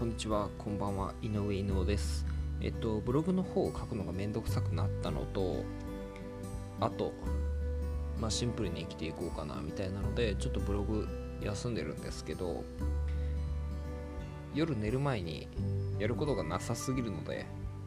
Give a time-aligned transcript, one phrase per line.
[0.00, 2.24] こんにちは、こんばんは、井上井上です。
[2.62, 5.62] えっと、ブログの方を書くのがめんどくさくなったのと、
[6.80, 7.12] あと、
[8.18, 11.06] まあ、シンプルに生きていこうかなみたいなので、ちょっとブログ
[11.42, 12.64] 休んでるんですけど、
[14.54, 15.48] 夜寝る前に
[15.98, 17.44] やることがなさすぎるので、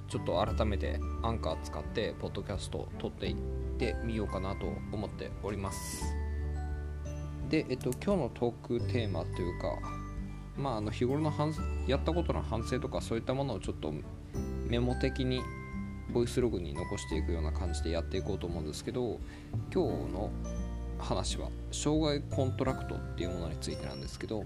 [0.07, 3.35] ちょっと改めてアンカー使って、ポッドキャストを撮っていっ
[3.79, 6.03] てみようかなと思っております。
[7.49, 10.02] で、えっと、今日のトークテーマというか、
[10.57, 11.33] まあ、あの日頃の
[11.87, 13.93] やったことの反省とかそういったものをちょっと
[14.67, 15.41] メモ的に
[16.11, 19.19] ボイスログに残していくような感じでやっていこうと思うんですけど
[19.73, 20.31] 今日の
[20.99, 24.43] 話は障害コントラクトっていうものについてなんですけど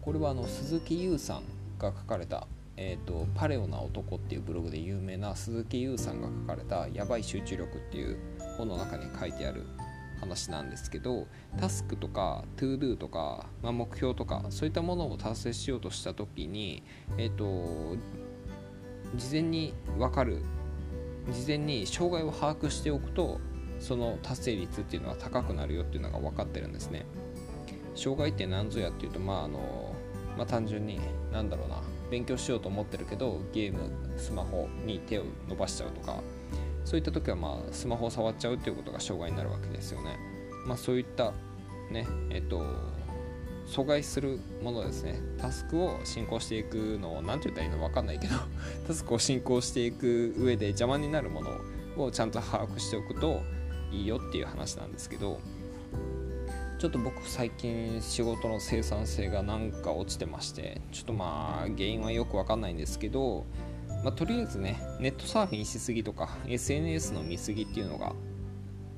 [0.00, 1.42] これはあの鈴木優さん
[1.78, 8.18] が書かれた、えーと「パレオな男」っていうブログで有名な鈴木優さんが書かれた「やばい集中力」っていう
[8.56, 9.64] 本の中に書いてある
[10.22, 11.26] 話なんですけど
[11.58, 16.84] タスクとか ToDo とか、まあ、目標とかそういったものを達成しようとした時に、
[17.18, 17.96] えーと、
[19.16, 20.42] 事前に分かる
[21.30, 23.40] 事前に障害を把握しておくと
[23.80, 27.04] その達成率っていうのは高くなるよっていうのが分かってるんですね。
[27.94, 29.92] 障害って何ぞやっていうとまああの
[30.36, 30.98] まあ、単純に
[31.30, 31.76] 何だろうな
[32.10, 36.22] 勉強しようと思ってるけどゲームスマホに手を伸ばしちゃうとか
[36.92, 40.18] そういった時はまあスマホを触っちゃうっていうことが障害になるわけですよね。
[40.66, 41.32] まあ、そういった
[41.90, 42.66] ねえっと
[43.66, 48.34] 阻害するものですねタスクを進行していくのを何て言ったらいいのか分かんないけど
[48.86, 51.40] タスクを進行していく上で邪魔になるも
[51.96, 53.40] のをちゃんと把握しておくと
[53.90, 55.40] いいよっていう話なんですけど
[56.78, 63.46] ちょっと僕最近仕事の生産性がなんか落ちてましてちょっとまあ原因はよく分かんないんですけど
[64.02, 68.12] まあ、とりあえずねネットサーフィンしすぎとか SNS の見過ぎっていうのが、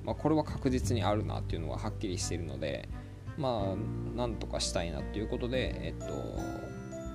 [0.05, 2.88] まあ、これは確実にあるなっていうのがはっきりしているので
[3.36, 6.06] まあなんとかしたいなっていうことでえっと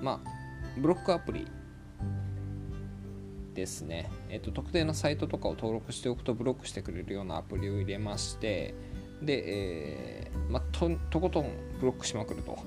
[0.02, 0.30] まあ
[0.78, 1.46] ブロックアプリ
[3.54, 8.74] ですね、えっと、特定のサイトとかを登録しておくとブロックしてくれるようなアプリを入れまして
[9.22, 12.58] で、えーまあ、ととことんブロックしまくると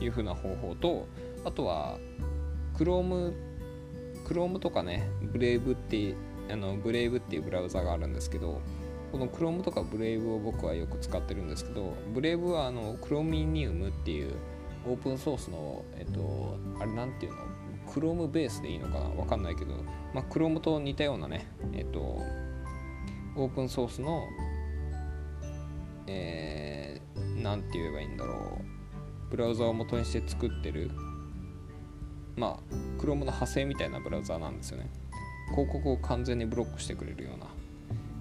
[0.00, 1.08] いうふうな方法と
[1.44, 1.98] あとは
[2.74, 3.32] Chrome
[4.24, 6.14] Chrome とかね、ブレイブって
[6.50, 8.60] あのブレイブっていうブラウザがあるんですけど、
[9.10, 14.34] この Chrome とかブレイブを僕はよく使ってるんですけど、ブレイブはあの Chromium っていう
[14.86, 17.38] オープンソースの、えっと、あれなんていうの
[17.86, 19.00] ？Chrome ベースでいいのかな？
[19.10, 19.74] わかんないけど、
[20.14, 24.24] まあ、Chrome と似たようなね、えっと、オープンソースの、
[26.06, 30.90] えー、なんて言えばいいんだろう、ブラウザを元にして作ってる
[32.36, 34.88] まあ Chrome の派生みたいなブラウザーなんですよね。
[35.50, 37.46] 広告を完全にブロックしてくれるような。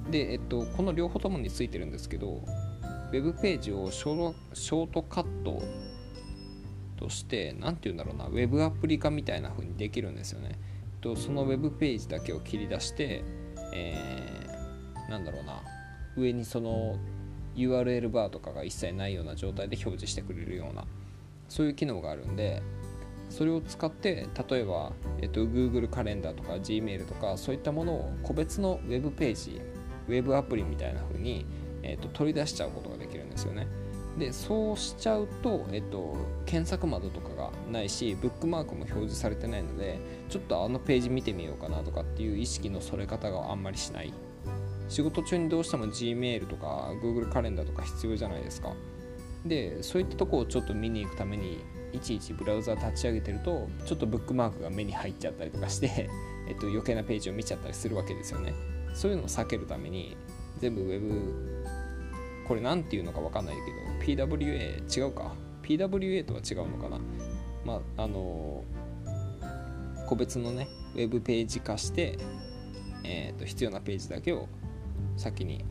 [0.10, 2.42] で、えっと、この両方ともについてるんですけど
[3.14, 5.62] Web ページをショートカット
[6.98, 10.60] として何て言うんだろうな Web アプリ化みたいな風にできるんですよね。
[11.02, 13.24] とその Web ページだけを切り出して、
[13.74, 15.62] えー、なんだろうな
[16.18, 16.98] 上にその
[17.56, 20.86] URL バーとかが一切ないような状態で表示してくれるような
[21.50, 22.62] そういう機能があるんで
[23.32, 29.62] それを使って例えば、えっと、Google カレンダーとか Gmail とかそういったものを個別の Web ページ
[30.08, 31.46] Web アプリみたいな風に、
[31.82, 33.68] えっと、取り出しちゃうことができるんですよね。
[34.20, 44.14] でそうしちゃうと、えっと、検索窓とかがないしブックマークも表示されてないのでちょっとあのページ見てみようかなとかっていう意識のそれ方があんまりしない。
[44.90, 48.74] 仕事中にどうしても Gmail とか Google カレンダーとか必要じゃないですか。
[49.46, 51.64] でそういったとこをちょっと見に行くために
[51.94, 56.10] いちいちブラウザ立ち上げてるとちょっとブックマークが目に入っちゃったりとかして、
[56.48, 58.54] えっと、余計なページを見ちゃったりするわけですよね。
[58.94, 60.18] そういうのを避けるために
[60.60, 61.64] 全部 Web
[62.48, 63.56] これ何て言うのか分かんない
[64.06, 67.00] けど PWA 違うか？PWA とは違うのかな？
[67.64, 68.64] まああの
[70.08, 72.18] 個別のね Web ページ化して、
[73.06, 74.50] えー、と必要なページだけを
[75.16, 75.64] 先に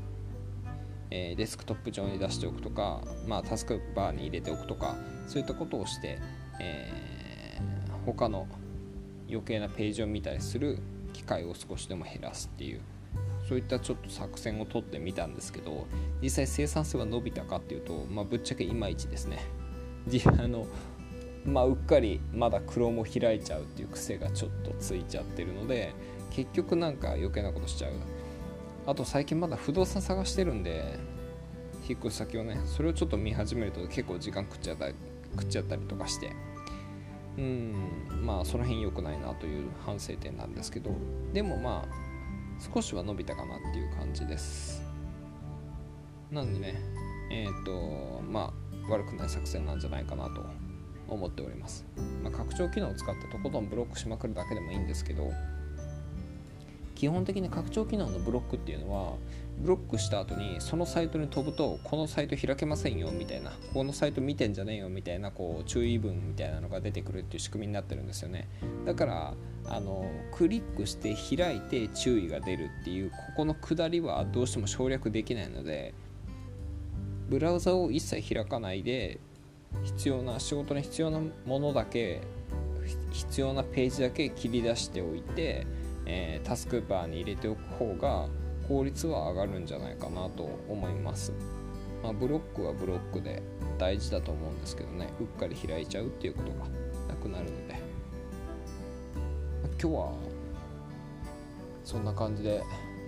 [1.10, 4.96] えー、デスクトップ上に出しておくとか、まあ、タスクバーに入れておくとか
[5.26, 6.18] そういったことをして、
[6.60, 8.46] えー、他の
[9.28, 10.78] 余計なページを見たりする
[11.12, 12.80] 機会を少しでも減らすっていう
[13.48, 15.86] そういったちょっと作戦を取ってみたんですけど
[16.22, 19.40] 実際生産性は伸びたかっていうと、まあ、ぶっちゃけいまいちですね。
[20.38, 20.66] あの
[21.44, 25.94] まあ、うっかりまだ Chrome を開いちゃうっていう癖がちょっとついちゃってるので
[26.30, 27.92] 結局なんか余計なことしちゃう。
[28.86, 30.98] あと最近まだ不動産探してるんで
[31.88, 34.94] 引っ越し先をねそれをちょっと見始めると結構時間食っちゃったり
[35.32, 36.32] 食っちゃったりとかして
[37.36, 37.74] うん
[38.22, 40.90] まあその辺良くないなという反省点なんですけど
[41.32, 44.82] でもまあ少しは伸びたかなっていう感じです。
[46.30, 46.74] なんでね
[47.30, 50.44] えっ、ー、とまあ悪くない作戦なんじゃないかなと
[51.08, 51.84] 思っております、
[52.22, 55.30] まあ、拡張機能を使ってとことんブロックしまくるだけでもいいんですけど
[57.00, 59.14] 基本的に拡張機能のブロックっていうのは
[59.58, 68.48] ブロックした後にそのサイトに飛ぶとこのサイト開けませんよみたいなこのサイト見てんじゃねえよみたいなこう注意文みたいなのが出てくるっていう仕組みになってるんですよね。
[68.84, 75.94] だからあのクリックして開いて注意が出るっていうここの下りはどうしても省略できないので
[77.30, 79.20] ブラウザを一切開かないで
[79.84, 82.20] 必要な仕事に必要なものだけ
[83.10, 85.66] 必要なページだけ切り出しておいて
[86.12, 88.26] えー、タスクバーに入れておく方が
[88.66, 91.32] 効率は上がるんじゃないかなと思います、
[92.02, 93.42] まあ、ブロックはブロックで
[93.78, 95.08] 大事だと思うんですけどね。
[95.20, 96.66] うっかり開いちゃうっていうことが
[97.08, 97.80] なくなるので、
[99.80, 100.12] 今日は
[101.84, 102.60] そんな感じで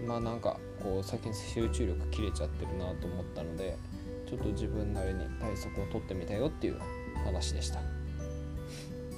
[0.07, 3.77] まあなんかこう最近集中力切れちゃってるなと思ったので
[4.29, 6.79] ちょっと自分なりに対策を取ってみたよっていう
[7.25, 7.81] 話でした。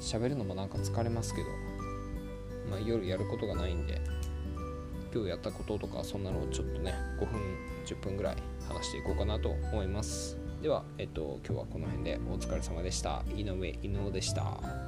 [0.00, 1.73] 喋るのもなんか疲れますけど。
[2.70, 4.00] まあ、夜やることがないんで
[5.12, 7.40] 今日やったこととかそんなのをちょっとね5分
[7.86, 8.36] 10分ぐらい
[8.68, 10.38] 話していこうかなと思います。
[10.62, 13.22] では、えっと、今日はこの辺でお疲れ様でした。
[13.36, 14.83] 井上伊能でした。